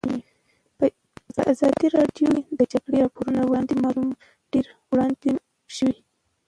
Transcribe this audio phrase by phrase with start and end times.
[1.35, 4.19] په ازادي راډیو کې د د جګړې راپورونه اړوند معلومات
[4.51, 5.29] ډېر وړاندې
[5.75, 5.97] شوي.